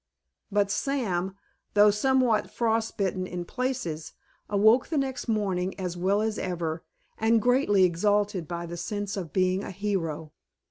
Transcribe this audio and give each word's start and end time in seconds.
But 0.51 0.71
Sam, 0.71 1.35
though 1.75 1.91
somewhat 1.91 2.49
frost 2.49 2.97
bitten 2.97 3.27
in 3.27 3.45
places, 3.45 4.13
awoke 4.49 4.87
the 4.87 4.97
next 4.97 5.27
morning 5.27 5.79
as 5.79 5.95
well 5.95 6.23
as 6.23 6.39
ever, 6.39 6.83
and 7.19 7.39
greatly 7.39 7.83
exalted 7.83 8.47
by 8.47 8.65
the 8.65 8.77
sense 8.77 9.15
of 9.15 9.31
being 9.31 9.63
a 9.63 9.69
hero. 9.69 10.31